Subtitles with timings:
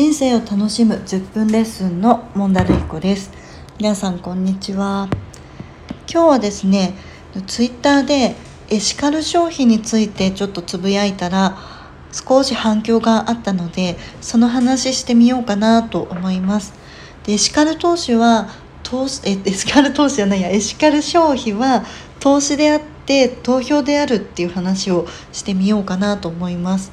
[0.00, 3.30] 人生を楽しむ10分レッスンのモンダルヒコです。
[3.76, 5.10] 皆さんこんにちは。
[6.10, 6.94] 今日はですね
[7.46, 8.34] ツイッターで
[8.70, 11.58] エシカル消費についてちょっとつぶやいたら
[12.12, 16.72] 少し反響があったのでその話してみようかなと思います。
[17.24, 18.48] でエシカル投資は
[18.82, 21.84] 投資えエシカル投資じゃないやエシカル消費は
[22.20, 26.90] 投資であって投票であるっていう話をしてみようかなと思います。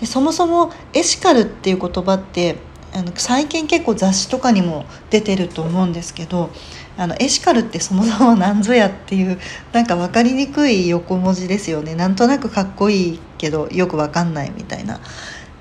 [0.00, 2.56] でそもそもエシカルっていう言葉って
[2.94, 6.50] あの最近結構雑誌とかにも出てると思うんですけど
[6.96, 9.38] あのエシカルってそもそも何ぞやっていう
[9.72, 15.00] なんか分かりにくい横文字ですよねなんとなくかっこいいけどよく分かんないみたいな。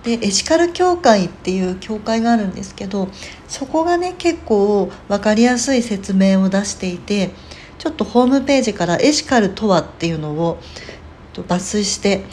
[0.04, 3.10] でエシカル協会っていう協会があるんですけど
[3.50, 7.32] そこがね結構分かりやすい説明を出していて
[7.78, 10.60] ちょっとホームページからエシカルとはっていうのを
[11.34, 12.24] 抜粋して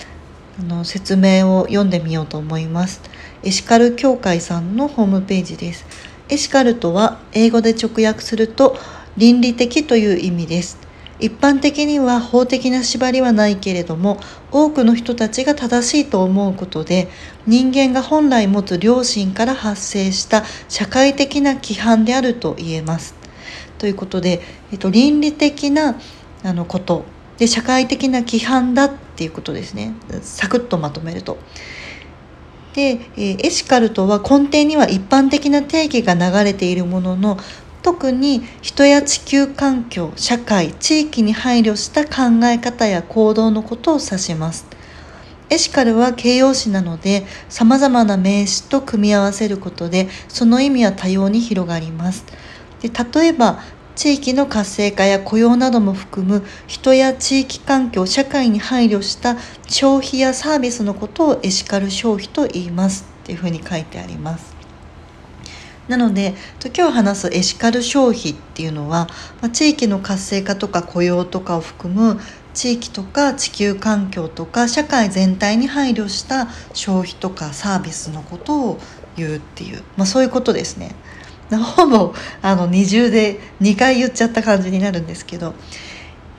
[0.58, 3.00] あの説明を読んでみようと思います。
[3.42, 5.84] エシカル協会さんのホームページです。
[6.28, 8.76] エシカルとは英語で直訳すると
[9.16, 10.78] 倫理的という意味です。
[11.20, 14.18] 一般的には法的な縛りはないけれども
[14.50, 17.08] 多くの人たちが正しいと思うことで
[17.46, 23.14] 人間が本来持つ良心から発生した社会的な規範であると言えます。
[23.78, 24.40] ということで、
[24.72, 25.96] えっと、倫理的な
[26.42, 27.04] あのこと。
[27.36, 31.38] で社会的な規範だっっていうことですねサクッとまとめると。
[32.74, 37.38] で、えエシカルとは根底には一般的な定義が流れているものの
[37.82, 44.66] 特に人や地球環境社会地域に配慮した考え方や行動のことを指します。
[45.50, 52.24] エシカルは形容詞なので様々な名詞と組み合わせることでその意味は多様に広がります。
[52.80, 53.62] で例えば
[53.96, 59.36] 地域の活性化や雇用なども含む人や地域環境社会に配慮した
[59.68, 64.54] 消費やサービスのことをエシカル消費と言いますっていうふうに書いてあります。
[65.88, 66.34] なので
[66.74, 69.06] 今日話すエシカル消費っていうのは、
[69.42, 72.18] ま地域の活性化とか雇用とかを含む
[72.54, 78.78] 地域とか地球環境とか社会全体に配慮した消費とかサービスのことを
[79.16, 80.94] 言うっていう、まあ、そういうことですね。
[81.56, 85.54] ほぼあの二重で2回言っちゃった感じになるんですけど。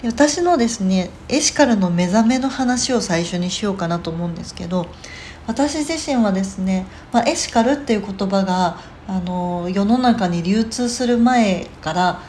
[0.03, 4.87] 私のですねエシカルの目覚めの話を最初にしようかなと思うんですけど
[5.47, 8.77] 私自身はですね、まあ、エシカルっていう言葉が
[9.07, 12.21] あの世の中に流通する前から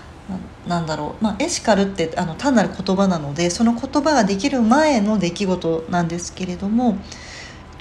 [0.66, 6.98] なんだろう、まあ、エシカルってあの単なる言葉なのでその言葉ができる前の出来事なんですけれども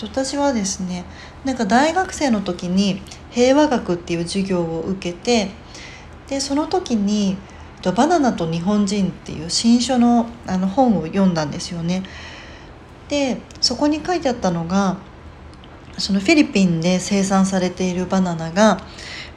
[0.01, 1.05] 私はですね
[1.45, 5.51] なんか大学生の時に平和学っていう授業を受けて
[6.27, 7.37] でその時に
[7.95, 12.03] 「バナナと日本人」っていう新書のあの本を読んだんですよね。
[13.07, 14.97] でそこに書いてあったのが
[15.99, 18.81] そのフィリピンで生産されているバナナが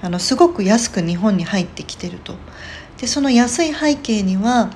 [0.01, 2.35] あのすごく安く日本に入ってきてると。
[2.97, 4.71] でその安い背景には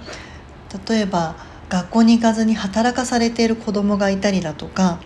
[0.88, 1.34] 例えば
[1.68, 5.00] 学校に行かずに働かされている子どもがいたりだとか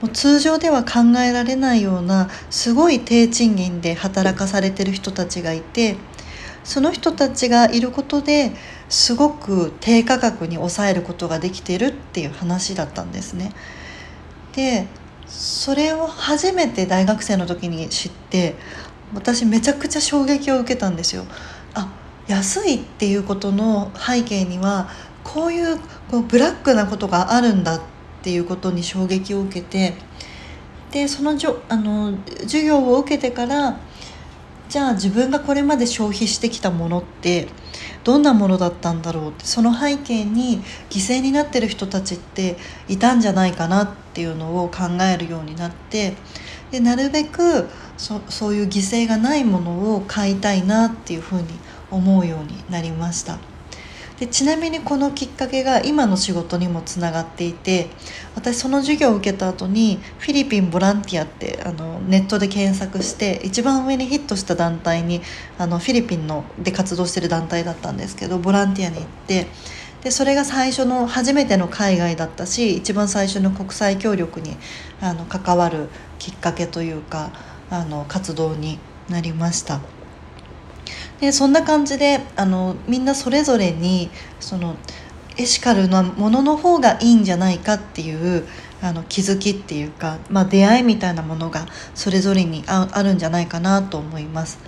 [0.00, 5.96] もう通常では考えられないようなすごい低賃金で働かされてる人たちがいて
[6.64, 8.52] その人たちがいることで
[8.88, 13.52] すごく低価格に抑えることができてるっていう話だったんですね。
[14.54, 14.86] で
[15.26, 18.56] それを初めて大学生の時に知って
[19.14, 21.24] 私めちゃくちゃ衝撃を受けたんですよ。
[21.74, 21.88] あ
[22.26, 24.88] 安いっていうことの背景には
[25.22, 25.78] こういう
[26.10, 29.94] こうブラックなことがあるんだってっていうことに衝撃を受けて
[30.92, 33.78] でそのじょあの授業を受けてから
[34.68, 37.48] じゃあ自分がこれまで消費してきたものって
[38.04, 42.56] どんなものだったんだろうってその背景に犠牲になってる人たちって
[42.88, 46.14] いたんじゃないかなっていうのを考えるようになって
[46.70, 51.48] でなるべくそそういう犠牲がないものを買いたいなっていうふうに
[51.90, 53.49] 思うようになりました。
[54.20, 57.88] でちなみにこのきっかけが今の仕事にもつながっていて
[58.34, 65.22] 私その授業を受けた後にフィリピンボランティアってあのネットで検索して一番上にヒットした団体に
[65.56, 69.46] あのフィリピンので活動してる団体だったんですけどボランティアに行って
[70.02, 74.58] でそれが最初の初めての海外だったし一番最初の国際協力に
[75.00, 77.32] あの関わるきっかけというか
[77.70, 78.78] あの活動に
[79.08, 79.80] なりました。
[81.20, 84.76] でそんな感じであのみんなそれぞれにその
[85.36, 88.46] エシカルなものの方がいいんじゃないかっていう
[88.82, 94.58] あの気づきっていうか、まあ、出会いみたいなものがそれぞれにあるんじゃないかなと思います。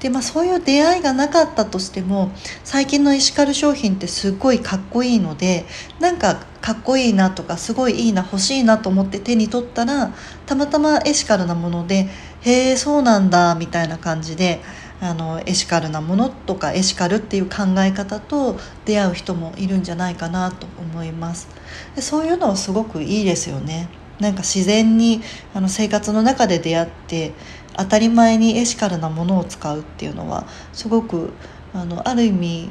[0.00, 2.30] でまあそういう出会いがなかったとしても
[2.64, 5.64] 最近のエシカル商品ってすごいかっこいいので
[6.00, 10.12] なんかかっこいいなとかすごいいいな欲しいなと思って手に取ったら
[10.44, 12.08] たまたまエシカルなもので
[12.42, 14.60] へえそうなんだみたいな感じで
[15.00, 21.48] あのエシカルなものとかエシカルっていう考え方と出会う人もいるんじゃないかなと思います
[21.94, 23.88] でそういうのはすごくいいですよね
[24.20, 25.20] なんか自然に
[25.54, 27.32] あの生活の中で出会って
[27.76, 31.32] 当たり前にエシカルなものを使うっていうのはすごく
[31.74, 32.70] あのある意味、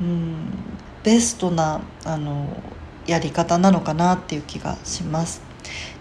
[0.00, 0.48] うん、
[1.02, 2.46] ベストなあの
[3.06, 5.53] やり方なのかなっていう気がします。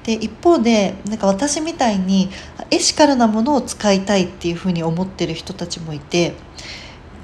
[0.03, 2.29] で一方でなんか私みたいに
[2.71, 6.33] エシカルなものを使いたいっていうふうに思ってる人たちもいて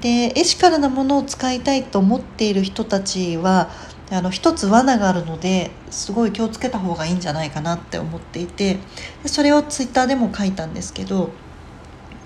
[0.00, 3.70] でエシカルなものを使いたいと思っている人たちは
[4.10, 8.78] あの一つ罠があるのですごい気をつけた方がいいんじゃないかなって思っていて
[9.26, 11.30] それをツイッターでも書いたんですけど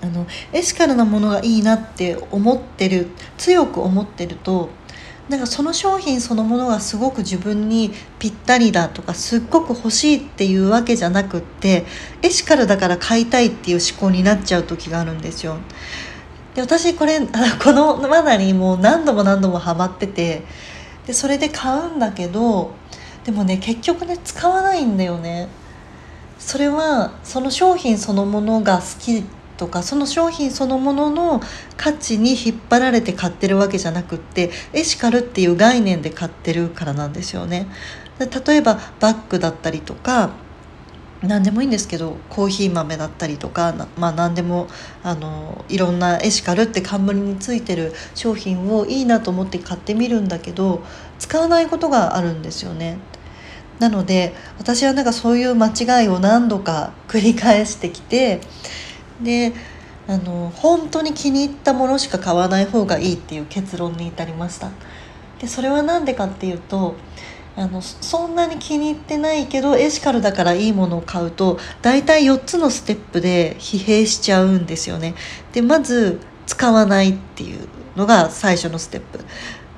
[0.01, 3.07] あのエシカルなものがいいなって思ってる
[3.37, 4.69] 強く思ってると
[5.29, 11.85] なんかその商品そのものがすごく自分にぴったりだとかすっごく欲しいっていうわけじゃなくって
[12.21, 15.57] エシカルだから買いたいっていう思考になっちゃう時があるんですよ。
[16.53, 20.43] で私これこの罠にもう何度も何度もハマってて
[21.07, 22.71] でそれで買うんだけど
[23.23, 25.47] でもね結局ね使わないんだよね。
[26.37, 29.23] それはその商品そのものが好き
[29.57, 31.41] とかその商品そのものの
[31.77, 37.67] 価値に引っ張られて買ってるわけじゃなくってエシカルっていう概念で買ってるからなんですよね。
[38.19, 40.31] 例えばバッグだったりとか
[41.21, 44.67] 何でもいいんですけどコーヒー豆だったりとかまあ何でも
[45.03, 50.83] あのいろんなエシカルって冠についてる商品をいいなと思って買ってみるんだけど
[51.19, 52.97] 使わないことがあるんですよね。
[53.79, 58.39] なので私はなんかそういう間違いを何度か繰り返してきて
[59.21, 59.53] で
[60.07, 64.69] あの本当に気に入ったものしか買わない方がいいっていう結論に至りました。
[65.39, 66.95] でそれは何でかっていうと
[67.57, 75.15] あのそんなに気に入ってないけどエシカルだからいいものを買うと大体4つのステップで疲弊しちゃうんですよね。
[75.53, 79.19] でまず使わないっていうのが最初のステップ。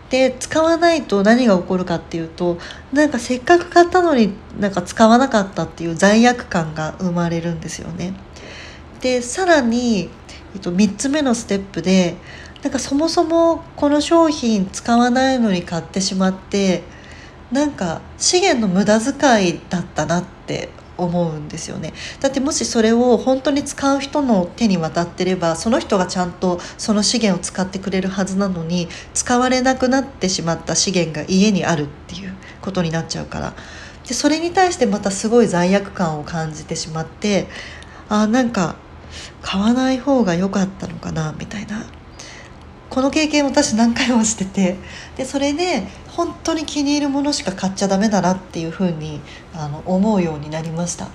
[0.09, 2.57] で使わないと何が起こるかっていうと
[2.93, 8.13] なんかせっかく買ったのになんか使わなかったっていう罪悪感が生まれるんですよね。
[9.01, 10.09] でさらに、
[10.55, 12.15] えっと、3つ目のステップで
[12.63, 16.83] なんかそもそもこの商品使わないのに買ってしまって
[17.51, 21.93] なんか資源の無駄遣いだったなって思うんですよね。
[22.19, 33.53] だってもしそれを本当に使う人の手に渡ってればその人がちゃんとその資源を使ってくれるはずなのに使われなくなってしまった資源が家にあるっていうことになっちゃうから。
[34.07, 37.47] でそれに対してまたすごい罪悪感を感じてしまって
[38.07, 38.77] あなんか
[39.47, 41.85] 買わない方が良かったのかなみたいな。
[42.89, 44.75] この経験私何回もしてて。
[45.15, 49.21] でそれで本当に気に入るものしか買っちゃダメだなっていうふうに
[49.53, 51.07] あの思うようになりました。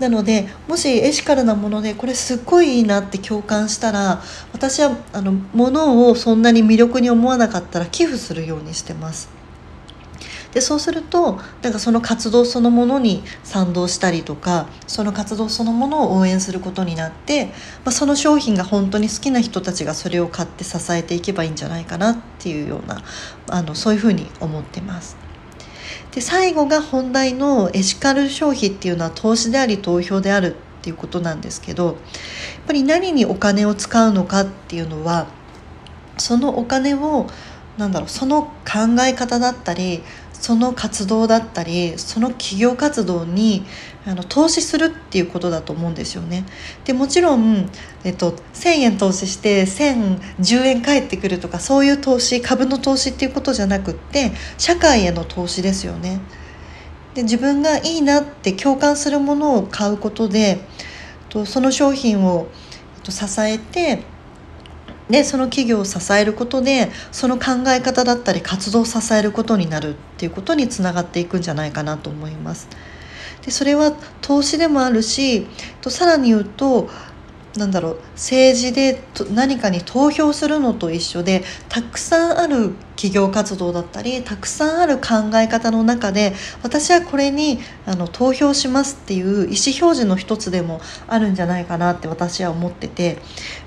[0.00, 4.22] なのでもしエシカルなものでこれすっごいいいなって共感したら
[4.54, 9.28] 私はあの物をそんなに魅力に思わなかったら寄付するようにしてます。
[10.52, 17.52] でそうするとなんかその活動そのものに賛同したりとかその活動そのものを応援することになって、ま
[17.86, 23.02] あ、その商品が本当に好きな人たちがそれを買って支えていけばいいんじゃないかなっていうような
[23.48, 25.16] あのそういうふうに思ってます。
[26.12, 31.96] で最後が本題のエシカル消費っていうのは投資であり投票であるっていうことなんですけどやっ
[32.66, 35.26] ぱり何にお金を使うのかっていうのは
[36.16, 37.26] そのお金を
[37.76, 40.02] なんだろうその考え方だったり
[40.40, 43.64] その活動だったりその企業活動に
[44.04, 46.44] あの投資するっていうことだと思うんですよね。
[46.84, 47.68] でもちろん、
[48.04, 56.20] えっと、1,000円投資して1,010円返ってくるとかそういう投資株の投資っていうことじゃなくって社会への投資ですよね。
[57.14, 60.60] で自分がいいなって共感するものを買うことで
[61.30, 62.46] とその商品を
[63.08, 64.02] 支えて
[65.10, 72.68] でその企業を支えることでその考え方だったり活動を支えることになるっていうことにつながっていくんじゃないかなと思います。
[73.44, 75.46] でそれは投資でもあるし
[75.80, 76.90] とさらに言うと
[77.58, 93.18] なんだろう政治で何かに投票するのと一緒でたくさんある企業活動だったりたくさんある考え方の中で私はこれにあの投票しますっていう意思表示の一つでもあるんじゃないかなって私は思ってて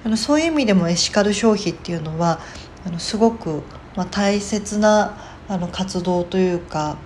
[0.04, 2.40] あのそういう意味でもエシカル消費っていうのは
[2.86, 3.62] あのすごく、
[3.96, 5.18] まあ、大切な
[5.48, 6.98] あの活動というか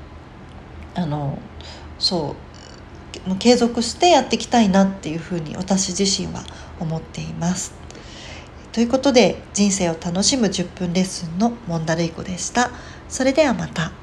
[0.95, 1.39] あの
[1.97, 2.42] そう
[3.39, 6.43] 継続してやっていきたいなっていうふうに私自身は
[6.79, 7.73] 思っています。
[8.71, 12.71] ということで人生を楽しむ10分レッスンのモンダルイコでした。
[13.07, 14.02] それではまた。